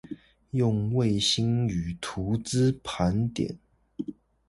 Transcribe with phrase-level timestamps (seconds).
[0.49, 3.59] 用衛星與圖資盤點